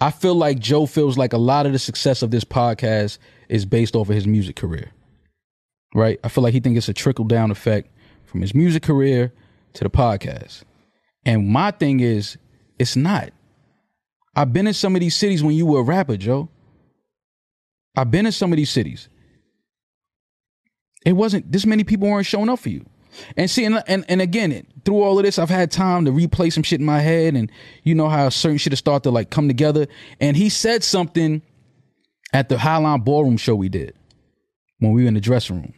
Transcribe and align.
I 0.00 0.10
feel 0.10 0.34
like 0.34 0.58
Joe 0.58 0.86
feels 0.86 1.16
like 1.16 1.32
a 1.32 1.38
lot 1.38 1.66
of 1.66 1.72
the 1.72 1.78
success 1.78 2.22
of 2.22 2.30
this 2.30 2.44
podcast 2.44 3.18
is 3.48 3.64
based 3.64 3.96
off 3.96 4.08
of 4.08 4.14
his 4.14 4.26
music 4.26 4.56
career. 4.56 4.90
Right? 5.94 6.20
I 6.22 6.28
feel 6.28 6.44
like 6.44 6.52
he 6.52 6.60
thinks 6.60 6.78
it's 6.78 6.88
a 6.88 6.94
trickle 6.94 7.24
down 7.24 7.50
effect 7.50 7.90
from 8.26 8.42
his 8.42 8.54
music 8.54 8.82
career 8.82 9.32
to 9.74 9.84
the 9.84 9.90
podcast. 9.90 10.64
And 11.24 11.48
my 11.48 11.70
thing 11.70 12.00
is, 12.00 12.36
it's 12.78 12.96
not. 12.96 13.30
I've 14.34 14.52
been 14.52 14.66
in 14.66 14.74
some 14.74 14.94
of 14.94 15.00
these 15.00 15.16
cities 15.16 15.42
when 15.42 15.54
you 15.54 15.64
were 15.64 15.80
a 15.80 15.82
rapper, 15.82 16.18
Joe. 16.18 16.50
I've 17.96 18.10
been 18.10 18.26
in 18.26 18.32
some 18.32 18.52
of 18.52 18.58
these 18.58 18.70
cities. 18.70 19.08
It 21.06 21.12
wasn't 21.12 21.50
this 21.50 21.64
many 21.64 21.84
people 21.84 22.08
weren't 22.08 22.26
showing 22.26 22.50
up 22.50 22.58
for 22.58 22.68
you. 22.68 22.84
And 23.36 23.50
see, 23.50 23.64
and, 23.64 23.82
and, 23.86 24.04
and 24.08 24.20
again, 24.20 24.66
through 24.84 25.02
all 25.02 25.18
of 25.18 25.24
this, 25.24 25.38
I've 25.38 25.50
had 25.50 25.70
time 25.70 26.04
to 26.04 26.10
replay 26.10 26.52
some 26.52 26.62
shit 26.62 26.80
in 26.80 26.86
my 26.86 27.00
head, 27.00 27.34
and 27.34 27.50
you 27.82 27.94
know 27.94 28.08
how 28.08 28.28
certain 28.28 28.58
shit 28.58 28.72
has 28.72 28.78
started 28.78 29.04
to 29.04 29.10
like 29.10 29.30
come 29.30 29.48
together. 29.48 29.86
And 30.20 30.36
he 30.36 30.48
said 30.48 30.84
something 30.84 31.42
at 32.32 32.48
the 32.48 32.56
Highline 32.56 33.04
Ballroom 33.04 33.36
show 33.36 33.54
we 33.54 33.68
did 33.68 33.94
when 34.78 34.92
we 34.92 35.02
were 35.02 35.08
in 35.08 35.14
the 35.14 35.20
dressing 35.20 35.56
room. 35.56 35.74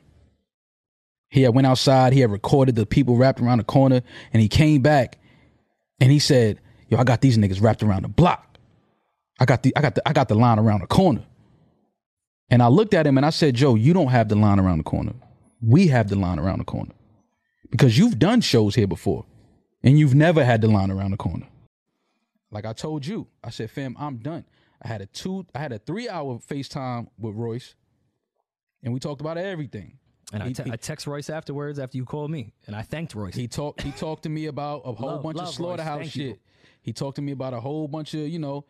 He 1.31 1.43
had 1.43 1.55
went 1.55 1.67
outside, 1.67 2.13
he 2.13 2.21
had 2.21 2.31
recorded 2.31 2.75
the 2.75 2.87
people 2.87 3.17
wrapped 3.17 3.41
around 3.41 3.59
the 3.59 3.65
corner, 3.65 4.03
and 4.33 4.41
he 4.43 4.49
came 4.49 4.81
back 4.81 5.19
and 6.01 6.11
he 6.11 6.19
said, 6.19 6.61
Yo, 6.89 6.97
I 6.97 7.05
got 7.05 7.21
these 7.21 7.37
niggas 7.37 7.63
wrapped 7.63 7.83
around 7.83 8.03
the 8.05 8.09
block. 8.09 8.57
I 9.39 9.45
got 9.45 9.63
the 9.63 9.77
I 9.77 9.83
got 9.83 9.95
the 9.95 10.09
I 10.09 10.13
got 10.13 10.29
the 10.29 10.35
line 10.35 10.59
around 10.59 10.81
the 10.81 10.87
corner. 10.87 11.25
And 12.51 12.63
I 12.63 12.69
looked 12.69 12.95
at 12.95 13.07
him 13.07 13.19
and 13.19 13.27
I 13.27 13.31
said, 13.31 13.55
Joe, 13.55 13.75
you 13.75 13.93
don't 13.93 14.09
have 14.09 14.29
the 14.29 14.37
line 14.37 14.59
around 14.59 14.79
the 14.79 14.85
corner. 14.85 15.13
We 15.61 15.89
have 15.89 16.09
the 16.09 16.17
line 16.17 16.39
around 16.39 16.61
the 16.61 16.65
corner. 16.65 16.93
Because 17.71 17.99
you've 17.99 18.19
done 18.19 18.41
shows 18.41 18.75
here 18.75 18.87
before 18.87 19.25
and 19.83 19.99
you've 19.99 20.15
never 20.15 20.45
had 20.45 20.61
the 20.61 20.69
line 20.69 20.91
around 20.91 21.11
the 21.13 21.17
corner. 21.17 21.47
Like 22.51 22.65
I 22.65 22.73
told 22.73 23.05
you, 23.07 23.27
I 23.45 23.51
said, 23.51 23.71
fam, 23.71 23.95
I'm 23.99 24.17
done. 24.19 24.45
I 24.83 24.89
had 24.89 25.01
a 25.03 25.07
two, 25.07 25.47
I 25.55 25.59
had 25.59 25.73
a 25.73 25.79
three 25.79 26.09
hour 26.09 26.39
FaceTime 26.39 27.09
with 27.19 27.35
Royce 27.35 27.75
and 28.83 28.95
we 28.95 29.01
talked 29.01 29.21
about 29.21 29.37
everything. 29.37 29.99
And 30.33 30.43
I 30.43 30.53
te- 30.53 30.63
he- 30.65 30.73
I 30.73 30.77
text 30.77 31.07
Royce 31.07 31.31
afterwards 31.31 31.79
after 31.79 31.97
you 31.97 32.05
called 32.05 32.31
me, 32.31 32.53
and 32.67 32.77
I 32.77 32.83
thanked 32.83 33.15
Royce. 33.15 33.35
He 33.35 33.49
talked 33.49 33.81
he 33.81 33.91
talked 33.93 34.25
to 34.25 34.29
me 34.29 34.45
about 34.45 34.83
a 34.85 34.93
whole 34.93 35.09
Love- 35.13 35.23
bunch 35.23 35.39
love, 35.39 35.49
of 35.49 35.55
slaughterhouse 35.55 36.01
Thank 36.01 36.17
you. 36.17 36.29
shit. 36.33 36.41
He 36.83 36.93
talked 36.93 37.17
to 37.17 37.23
me 37.23 37.33
about 37.33 37.55
a 37.55 37.61
whole 37.61 37.89
bunch 37.89 38.13
of, 38.13 38.29
you 38.29 38.39
know, 38.39 38.67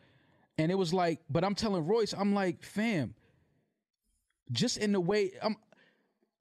and 0.57 0.71
it 0.71 0.75
was 0.75 0.93
like, 0.93 1.19
but 1.29 1.43
I'm 1.43 1.55
telling 1.55 1.85
Royce, 1.85 2.13
I'm 2.13 2.33
like, 2.33 2.63
fam, 2.63 3.13
just 4.51 4.77
in 4.77 4.93
the 4.93 5.01
way 5.01 5.31
I'm 5.41 5.57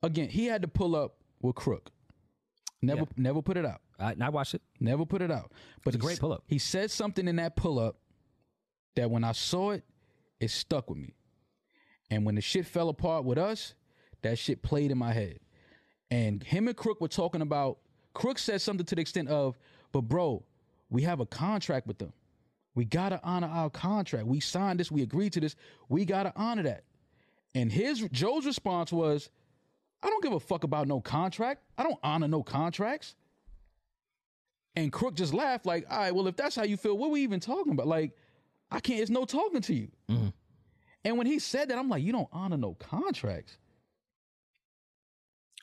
again, 0.04 0.28
he 0.28 0.46
had 0.46 0.62
to 0.62 0.68
pull 0.68 0.94
up 0.94 1.16
with 1.42 1.56
Crook. 1.56 1.90
Never 2.80 3.00
Yeah. 3.00 3.06
never 3.16 3.42
put 3.42 3.56
it 3.56 3.64
out. 3.66 3.80
I, 3.98 4.14
I 4.20 4.28
watched 4.28 4.54
it. 4.54 4.62
Never 4.80 5.04
put 5.04 5.20
it 5.22 5.30
out. 5.30 5.52
But 5.84 5.94
a 5.94 5.98
great 5.98 6.20
pull-up. 6.20 6.44
He 6.46 6.58
said 6.58 6.90
something 6.90 7.26
in 7.26 7.36
that 7.36 7.56
pull 7.56 7.78
up 7.78 7.96
that 8.94 9.10
when 9.10 9.24
I 9.24 9.32
saw 9.32 9.70
it, 9.72 9.84
it 10.40 10.50
stuck 10.50 10.88
with 10.88 10.98
me. 10.98 11.14
And 12.10 12.24
when 12.24 12.36
the 12.36 12.40
shit 12.40 12.66
fell 12.66 12.88
apart 12.88 13.24
with 13.24 13.38
us, 13.38 13.74
that 14.22 14.38
shit 14.38 14.62
played 14.62 14.90
in 14.90 14.98
my 14.98 15.12
head. 15.12 15.40
And 16.10 16.42
him 16.42 16.68
and 16.68 16.76
Crook 16.76 17.00
were 17.00 17.08
talking 17.08 17.42
about. 17.42 17.78
Crook 18.14 18.38
said 18.38 18.60
something 18.60 18.86
to 18.86 18.94
the 18.94 19.00
extent 19.00 19.28
of, 19.28 19.58
"But 19.92 20.02
bro, 20.02 20.44
we 20.88 21.02
have 21.02 21.20
a 21.20 21.26
contract 21.26 21.86
with 21.86 21.98
them. 21.98 22.12
We 22.74 22.84
gotta 22.84 23.20
honor 23.24 23.48
our 23.48 23.68
contract. 23.70 24.26
We 24.26 24.40
signed 24.40 24.80
this. 24.80 24.90
We 24.90 25.02
agreed 25.02 25.32
to 25.34 25.40
this. 25.40 25.56
We 25.88 26.04
gotta 26.04 26.32
honor 26.36 26.62
that." 26.62 26.84
And 27.54 27.70
his 27.72 28.00
Joe's 28.12 28.46
response 28.46 28.92
was, 28.92 29.30
"I 30.02 30.08
don't 30.10 30.22
give 30.22 30.32
a 30.32 30.40
fuck 30.40 30.64
about 30.64 30.86
no 30.88 31.00
contract. 31.00 31.62
I 31.76 31.82
don't 31.82 31.98
honor 32.02 32.28
no 32.28 32.42
contracts." 32.42 33.14
And 34.76 34.92
Crook 34.92 35.14
just 35.14 35.34
laughed, 35.34 35.66
like, 35.66 35.86
"All 35.90 35.98
right, 35.98 36.14
well, 36.14 36.26
if 36.28 36.36
that's 36.36 36.54
how 36.54 36.62
you 36.64 36.76
feel, 36.76 36.96
what 36.96 37.10
we 37.10 37.22
even 37.22 37.40
talking 37.40 37.72
about? 37.72 37.86
Like, 37.88 38.12
I 38.70 38.80
can't. 38.80 39.00
It's 39.00 39.10
no 39.10 39.24
talking 39.24 39.60
to 39.62 39.74
you." 39.74 39.88
Mm-hmm. 40.08 40.28
And 41.04 41.16
when 41.18 41.26
he 41.26 41.38
said 41.38 41.70
that, 41.70 41.78
I'm 41.78 41.88
like, 41.88 42.02
"You 42.02 42.12
don't 42.12 42.28
honor 42.32 42.56
no 42.56 42.74
contracts." 42.74 43.56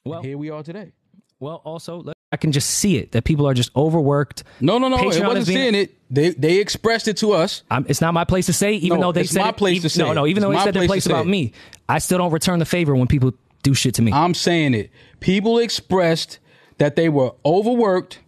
Well, 0.04 0.22
Here 0.22 0.38
we 0.38 0.50
are 0.52 0.62
today. 0.64 0.92
well, 1.40 1.62
also 1.66 1.98
let- 2.02 2.16
I 2.32 2.38
can 2.38 2.52
just 2.52 2.70
see 2.70 2.98
it 2.98 3.14
that 3.14 3.24
people 3.24 3.48
are 3.48 3.54
just 3.54 3.74
overworked. 3.76 4.44
No, 4.60 4.78
no, 4.78 4.88
no. 4.90 4.98
Patreon 4.98 5.16
it 5.22 5.26
wasn't 5.28 5.48
being- 5.48 5.58
saying 5.58 5.76
it. 5.76 5.98
They 6.12 6.30
they 6.32 6.60
expressed 6.60 7.08
it 7.08 7.18
to 7.18 7.32
us. 7.34 7.64
I'm, 7.72 7.86
it's 7.90 8.02
not 8.02 8.14
my 8.14 8.24
place 8.26 8.46
to 8.48 8.54
say, 8.54 8.74
even 8.74 9.00
No, 9.00 9.08
though 9.08 9.12
they 9.14 9.22
it's 9.22 9.32
said 9.32 9.42
my 9.42 9.50
it- 9.50 9.58
place 9.58 9.78
even- 9.78 9.82
to 9.84 9.90
say 9.90 10.04
No, 10.04 10.14
no, 10.14 10.28
even 10.28 10.44
It's 10.44 10.46
though 10.46 10.52
they 10.58 10.64
said 10.64 10.74
their 10.74 10.82
place 10.82 10.90
place 10.90 11.06
about 11.08 11.28
me, 11.28 11.54
I 11.90 12.00
still 12.00 12.18
don't 12.18 12.32
return 12.32 12.60
the 12.60 12.66
favor 12.66 12.96
when 12.96 13.08
people 13.08 13.34
do 13.66 13.74
shit 13.74 13.96
to 13.96 14.02
me. 14.02 14.14
I'm 14.14 14.34
saying 14.34 14.74
it. 14.76 14.92
People 15.20 15.58
expressed 15.58 16.40
that 16.78 16.96
they 16.96 17.10
were 17.10 17.32
overworked 17.44 18.20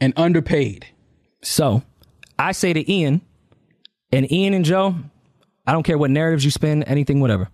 and 0.00 0.12
underpaid. 0.16 0.86
So 1.42 1.82
I 2.38 2.52
say 2.52 2.72
to 2.72 2.92
Ian, 2.92 3.22
and 4.12 4.30
Ian 4.30 4.54
and 4.54 4.64
Joe, 4.64 4.94
I 5.66 5.72
don't 5.72 5.82
care 5.82 5.98
what 5.98 6.10
narratives 6.10 6.44
you 6.44 6.50
spin, 6.50 6.82
anything, 6.84 7.20
whatever. 7.20 7.48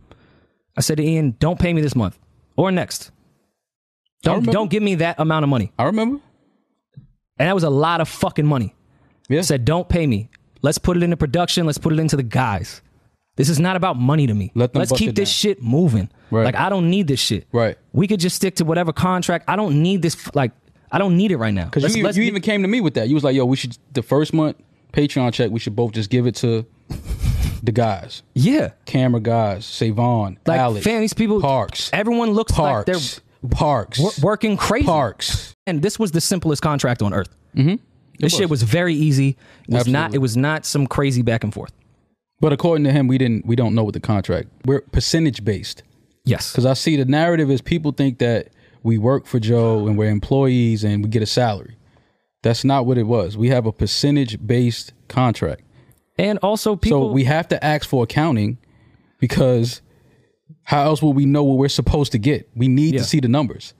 I 0.76 0.80
said 0.80 0.98
to 0.98 1.04
Ian, 1.04 1.36
don't 1.38 1.58
pay 1.58 1.72
me 1.72 1.80
this 1.80 1.94
month 1.94 2.18
or 2.56 2.70
next. 2.70 3.10
Don't 4.22 4.44
don't 4.44 4.70
give 4.70 4.82
me 4.82 4.96
that 4.96 5.18
amount 5.18 5.44
of 5.44 5.48
money. 5.48 5.72
I 5.78 5.84
remember. 5.84 6.20
And 7.38 7.48
that 7.48 7.54
was 7.54 7.64
a 7.64 7.70
lot 7.70 8.00
of 8.00 8.08
fucking 8.08 8.46
money. 8.46 8.74
Yeah. 9.28 9.38
I 9.38 9.42
said, 9.42 9.64
don't 9.64 9.88
pay 9.88 10.06
me. 10.06 10.28
Let's 10.60 10.78
put 10.78 10.96
it 10.96 11.02
into 11.02 11.16
production. 11.16 11.66
Let's 11.66 11.78
put 11.78 11.92
it 11.92 11.98
into 11.98 12.16
the 12.16 12.22
guys. 12.22 12.82
This 13.36 13.48
is 13.48 13.58
not 13.58 13.76
about 13.76 13.96
money 13.96 14.26
to 14.26 14.34
me. 14.34 14.52
Let 14.54 14.74
Let's 14.74 14.92
keep 14.92 15.14
this 15.14 15.30
down. 15.30 15.34
shit 15.34 15.62
moving. 15.62 16.10
Right. 16.30 16.44
Like 16.44 16.54
I 16.54 16.68
don't 16.68 16.90
need 16.90 17.06
this 17.08 17.20
shit. 17.20 17.46
Right. 17.52 17.78
We 17.92 18.06
could 18.06 18.20
just 18.20 18.36
stick 18.36 18.56
to 18.56 18.64
whatever 18.64 18.92
contract. 18.92 19.46
I 19.48 19.56
don't 19.56 19.82
need 19.82 20.02
this. 20.02 20.34
Like 20.34 20.52
I 20.90 20.98
don't 20.98 21.16
need 21.16 21.30
it 21.32 21.38
right 21.38 21.54
now. 21.54 21.64
Because 21.66 21.96
you, 21.96 22.06
you 22.06 22.22
even 22.24 22.42
came 22.42 22.60
to 22.62 22.68
me 22.68 22.80
with 22.82 22.94
that. 22.94 23.08
You 23.08 23.14
was 23.14 23.24
like, 23.24 23.34
yo, 23.34 23.46
we 23.46 23.56
should, 23.56 23.78
the 23.92 24.02
first 24.02 24.34
month 24.34 24.56
Patreon 24.92 25.32
check, 25.32 25.50
we 25.50 25.58
should 25.58 25.74
both 25.74 25.92
just 25.92 26.10
give 26.10 26.26
it 26.26 26.34
to 26.36 26.66
the 27.62 27.72
guys. 27.72 28.22
yeah. 28.34 28.72
Camera 28.84 29.20
guys, 29.20 29.64
Savon, 29.64 30.38
Like 30.46 30.60
Alex, 30.60 30.84
fam, 30.84 31.00
these 31.00 31.14
people. 31.14 31.40
Parks, 31.40 31.88
Everyone 31.94 32.32
looks 32.32 32.56
like 32.58 32.84
they're 32.86 32.94
Parks, 32.96 33.20
Parks, 33.50 33.98
wor- 33.98 34.12
working 34.22 34.56
crazy. 34.58 34.84
Parks. 34.86 35.54
And 35.66 35.80
this 35.80 35.98
was 35.98 36.12
the 36.12 36.20
simplest 36.20 36.60
contract 36.60 37.00
on 37.02 37.14
earth. 37.14 37.34
Mm-hmm. 37.56 37.76
This 38.18 38.36
shit 38.36 38.50
was 38.50 38.62
very 38.62 38.94
easy. 38.94 39.36
It 39.68 39.74
was 39.74 39.88
not. 39.88 40.14
It 40.14 40.18
was 40.18 40.36
not 40.36 40.66
some 40.66 40.86
crazy 40.86 41.22
back 41.22 41.42
and 41.42 41.52
forth. 41.54 41.72
But 42.42 42.52
according 42.52 42.82
to 42.84 42.92
him, 42.92 43.06
we 43.06 43.18
didn't, 43.18 43.46
we 43.46 43.54
don't 43.54 43.72
know 43.74 43.84
what 43.84 43.94
the 43.94 44.00
contract. 44.00 44.48
We're 44.66 44.80
percentage 44.80 45.44
based. 45.44 45.84
Yes. 46.24 46.50
Because 46.50 46.66
I 46.66 46.74
see 46.74 46.96
the 46.96 47.04
narrative 47.04 47.50
is 47.52 47.60
people 47.62 47.92
think 47.92 48.18
that 48.18 48.48
we 48.82 48.98
work 48.98 49.26
for 49.26 49.38
Joe 49.38 49.86
and 49.86 49.96
we're 49.96 50.10
employees 50.10 50.82
and 50.82 51.04
we 51.04 51.08
get 51.08 51.22
a 51.22 51.26
salary. 51.26 51.76
That's 52.42 52.64
not 52.64 52.84
what 52.84 52.98
it 52.98 53.04
was. 53.04 53.36
We 53.36 53.50
have 53.50 53.64
a 53.64 53.72
percentage 53.72 54.44
based 54.44 54.92
contract. 55.06 55.62
And 56.18 56.38
also 56.42 56.74
people. 56.74 57.08
so 57.08 57.12
we 57.12 57.24
have 57.24 57.46
to 57.48 57.64
ask 57.64 57.88
for 57.88 58.02
accounting 58.02 58.58
because 59.20 59.80
how 60.64 60.82
else 60.82 61.00
will 61.00 61.12
we 61.12 61.24
know 61.26 61.44
what 61.44 61.58
we're 61.58 61.68
supposed 61.68 62.10
to 62.10 62.18
get? 62.18 62.50
We 62.56 62.66
need 62.66 62.94
Yeah. 62.94 63.00
to 63.02 63.06
see 63.06 63.20
the 63.20 63.28
numbers. 63.28 63.72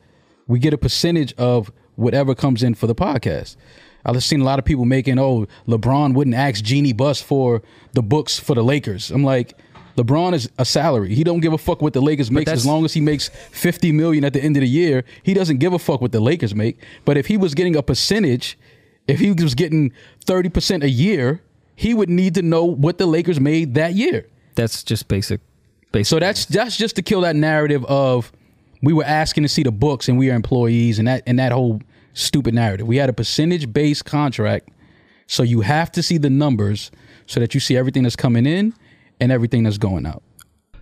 We 0.47 0.61
get 0.61 0.73
a 0.73 0.79
percentage 0.79 1.33
of 1.35 1.73
whatever 1.97 2.35
comes 2.37 2.63
in 2.63 2.75
for 2.75 2.87
the 2.87 2.95
podcast. 2.95 3.57
I've 4.05 4.23
seen 4.23 4.41
a 4.41 4.45
lot 4.45 4.59
of 4.59 4.65
people 4.65 4.85
making, 4.85 5.19
oh, 5.19 5.47
LeBron 5.67 6.15
wouldn't 6.15 6.35
ask 6.37 6.63
Jeanie 6.63 6.93
Buss 6.93 7.21
for 7.21 7.63
the 7.93 8.03
books 8.03 8.39
for 8.39 8.55
the 8.55 8.63
Lakers. 8.63 9.11
I'm 9.11 9.25
like, 9.25 9.57
LeBron 9.97 10.33
is 10.35 10.51
a 10.59 10.65
salary. 10.65 11.15
He 11.15 11.23
don't 11.23 11.41
give 11.41 11.53
a 11.53 11.59
fuck 11.59 11.83
what 11.83 11.93
the 11.93 12.01
Lakers 12.01 12.31
makes 12.31 12.51
as 12.51 12.65
long 12.65 12.85
as 12.85 12.95
he 12.95 13.01
makes 13.01 13.29
50 13.29 13.93
million 13.93 14.25
at 14.25 14.33
the 14.33 14.43
end 14.43 14.57
of 14.57 14.63
the 14.63 14.69
year. 14.69 15.05
He 15.23 15.35
doesn't 15.35 15.59
give 15.59 15.73
a 15.73 15.79
fuck 15.79 16.01
what 16.01 16.13
the 16.13 16.21
Lakers 16.21 16.55
make. 16.55 16.79
But 17.05 17.17
if 17.17 17.27
he 17.27 17.37
was 17.37 17.55
getting 17.55 17.77
a 17.77 17.83
percentage, 17.83 18.59
if 19.07 19.21
he 19.21 19.33
was 19.33 19.55
getting 19.55 19.93
30% 20.25 20.83
a 20.83 20.89
year, 20.89 21.43
he 21.77 21.95
would 21.95 22.09
need 22.09 22.35
to 22.35 22.43
know 22.43 22.65
what 22.65 22.99
the 22.99 23.07
Lakers 23.07 23.41
made 23.41 23.75
that 23.75 23.95
year. 23.95 24.27
that's 24.55 24.83
just 24.83 25.09
basic. 25.09 25.41
Basic. 25.91 26.09
So 26.09 26.19
that's 26.19 26.47
that's 26.47 26.77
just 26.77 26.97
to 26.97 27.03
kill 27.03 27.21
that 27.21 27.37
narrative 27.37 27.85
of 27.85 28.33
we 28.83 28.93
were 28.95 29.05
asking 29.05 29.43
to 29.43 29.49
see 29.49 29.63
the 29.63 29.71
books 29.73 30.09
and 30.09 30.19
we 30.19 30.31
are 30.31 30.35
employees 30.35 30.99
and 30.99 31.07
that 31.07 31.23
and 31.27 31.39
that 31.39 31.53
whole 31.53 31.81
stupid 32.15 32.55
narrative. 32.55 32.87
We 32.87 32.97
had 32.97 33.09
a 33.09 33.13
percentage 33.13 33.73
based 33.73 34.05
contract, 34.05 34.69
so 35.27 35.43
you 35.43 35.63
have 35.63 35.91
to 35.93 36.03
see 36.03 36.19
the 36.19 36.31
numbers 36.31 36.91
so 37.27 37.41
that 37.41 37.55
you 37.55 37.61
see 37.61 37.77
everything 37.77 38.03
that's 38.03 38.17
coming 38.17 38.47
in 38.47 38.75
and 39.21 39.33
everything 39.33 39.63
that's 39.63 39.79
going 39.79 40.07
out. 40.07 40.23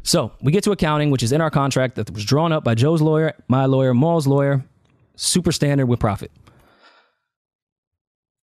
So 0.03 0.33
we 0.43 0.53
get 0.53 0.65
to 0.65 0.73
accounting, 0.73 1.11
which 1.11 1.23
is 1.23 1.33
in 1.33 1.41
our 1.41 1.51
contract 1.51 1.97
that 1.97 2.11
was 2.11 2.25
drawn 2.25 2.53
up 2.53 2.65
by 2.65 2.75
Joe's 2.75 3.03
lawyer, 3.03 3.35
my 3.49 3.67
lawyer, 3.67 3.93
Mal's 3.93 4.27
lawyer, 4.27 4.65
super 5.17 5.53
standard 5.53 5.87
with 5.87 6.01
profit. 6.01 6.33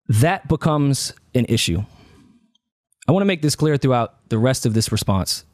That 0.08 0.48
becomes 0.48 1.12
an 1.34 1.46
issue. 1.48 1.84
I 3.06 3.12
want 3.12 3.22
to 3.22 3.26
make 3.26 3.42
this 3.42 3.56
clear 3.56 3.76
throughout 3.76 4.28
the 4.28 4.38
rest 4.38 4.64
of 4.64 4.74
this 4.74 4.90
response 4.90 5.44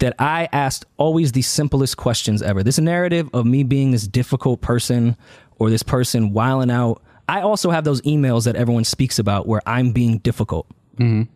that 0.00 0.14
I 0.18 0.48
asked 0.52 0.86
always 0.96 1.32
the 1.32 1.42
simplest 1.42 1.96
questions 1.96 2.42
ever. 2.42 2.62
This 2.62 2.78
narrative 2.78 3.28
of 3.32 3.46
me 3.46 3.62
being 3.62 3.90
this 3.90 4.08
difficult 4.08 4.60
person 4.60 5.16
or 5.60 5.70
this 5.70 5.84
person 5.84 6.32
wiling 6.32 6.70
out. 6.70 7.00
I 7.28 7.42
also 7.42 7.70
have 7.70 7.84
those 7.84 8.00
emails 8.02 8.46
that 8.46 8.56
everyone 8.56 8.82
speaks 8.82 9.20
about 9.20 9.46
where 9.46 9.62
I'm 9.64 9.92
being 9.92 10.18
difficult. 10.18 10.66
Mm-hmm. 10.96 11.30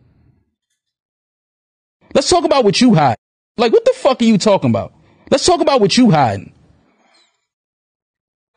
Let's 2.13 2.29
talk 2.29 2.43
about 2.43 2.65
what 2.65 2.81
you 2.81 2.95
hide. 2.95 3.15
Like 3.55 3.71
what 3.71 3.85
the 3.85 3.93
fuck 3.95 4.21
are 4.21 4.25
you 4.25 4.37
talking 4.37 4.69
about? 4.69 4.93
Let's 5.31 5.45
talk 5.45 5.61
about 5.61 5.79
what 5.79 5.95
you 5.95 6.11
hiding. 6.11 6.51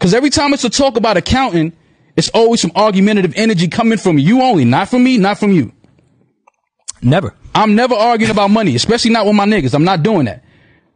Cause 0.00 0.14
every 0.14 0.30
time 0.30 0.52
it's 0.52 0.64
a 0.64 0.70
talk 0.70 0.96
about 0.96 1.16
accounting, 1.16 1.72
it's 2.16 2.30
always 2.30 2.60
some 2.60 2.72
argumentative 2.74 3.34
energy 3.36 3.68
coming 3.68 3.98
from 3.98 4.18
you 4.18 4.42
only, 4.42 4.64
not 4.64 4.88
from 4.88 5.04
me, 5.04 5.18
not 5.18 5.38
from 5.38 5.52
you. 5.52 5.72
Never. 7.02 7.34
I'm 7.54 7.74
never 7.74 7.94
arguing 7.94 8.30
about 8.30 8.50
money, 8.50 8.74
especially 8.74 9.10
not 9.10 9.26
with 9.26 9.34
my 9.34 9.44
niggas. 9.44 9.74
I'm 9.74 9.84
not 9.84 10.02
doing 10.02 10.26
that. 10.26 10.44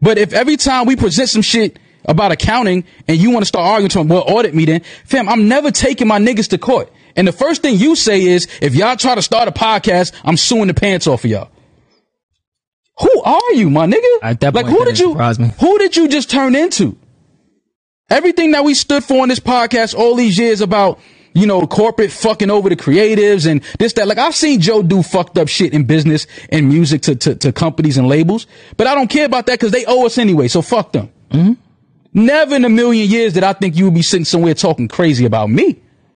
But 0.00 0.18
if 0.18 0.32
every 0.32 0.56
time 0.56 0.86
we 0.86 0.96
present 0.96 1.28
some 1.28 1.42
shit 1.42 1.78
about 2.04 2.32
accounting 2.32 2.84
and 3.08 3.16
you 3.16 3.30
want 3.30 3.42
to 3.42 3.46
start 3.46 3.66
arguing 3.66 3.90
to 3.90 3.98
them, 3.98 4.08
well, 4.08 4.24
audit 4.26 4.54
me 4.54 4.64
then, 4.64 4.82
fam, 5.04 5.28
I'm 5.28 5.48
never 5.48 5.70
taking 5.70 6.08
my 6.08 6.18
niggas 6.18 6.48
to 6.50 6.58
court. 6.58 6.92
And 7.16 7.28
the 7.28 7.32
first 7.32 7.62
thing 7.62 7.76
you 7.76 7.94
say 7.94 8.22
is, 8.24 8.48
if 8.60 8.74
y'all 8.74 8.96
try 8.96 9.14
to 9.14 9.22
start 9.22 9.48
a 9.48 9.52
podcast, 9.52 10.12
I'm 10.24 10.36
suing 10.36 10.68
the 10.68 10.74
pants 10.74 11.06
off 11.06 11.24
of 11.24 11.30
y'all. 11.30 11.50
Who 13.00 13.22
are 13.22 13.52
you, 13.54 13.70
my 13.70 13.86
nigga? 13.86 14.18
At 14.22 14.40
that 14.40 14.54
like, 14.54 14.66
who 14.66 14.84
did 14.84 14.98
you, 14.98 15.14
me. 15.14 15.52
who 15.60 15.78
did 15.78 15.96
you 15.96 16.08
just 16.08 16.30
turn 16.30 16.54
into? 16.54 16.96
Everything 18.10 18.52
that 18.52 18.64
we 18.64 18.74
stood 18.74 19.02
for 19.02 19.22
in 19.22 19.28
this 19.28 19.40
podcast 19.40 19.94
all 19.94 20.14
these 20.14 20.38
years 20.38 20.60
about, 20.60 21.00
you 21.34 21.46
know, 21.46 21.66
corporate 21.66 22.12
fucking 22.12 22.50
over 22.50 22.68
the 22.68 22.76
creatives 22.76 23.50
and 23.50 23.62
this, 23.78 23.94
that. 23.94 24.06
Like 24.06 24.18
I've 24.18 24.34
seen 24.34 24.60
Joe 24.60 24.82
do 24.82 25.02
fucked 25.02 25.38
up 25.38 25.48
shit 25.48 25.72
in 25.72 25.84
business 25.84 26.26
and 26.50 26.68
music 26.68 27.02
to, 27.02 27.16
to, 27.16 27.34
to 27.36 27.52
companies 27.52 27.96
and 27.96 28.06
labels, 28.06 28.46
but 28.76 28.86
I 28.86 28.94
don't 28.94 29.08
care 29.08 29.24
about 29.24 29.46
that 29.46 29.54
because 29.54 29.72
they 29.72 29.86
owe 29.86 30.04
us 30.04 30.18
anyway. 30.18 30.48
So 30.48 30.60
fuck 30.60 30.92
them. 30.92 31.10
Mm-hmm. 31.30 31.52
Never 32.14 32.56
in 32.56 32.64
a 32.64 32.68
million 32.68 33.08
years 33.10 33.32
did 33.32 33.42
I 33.42 33.52
think 33.54 33.76
you 33.76 33.86
would 33.86 33.94
be 33.94 34.02
sitting 34.02 34.24
somewhere 34.24 34.54
talking 34.54 34.88
crazy 34.88 35.24
about 35.24 35.48
me. 35.50 35.81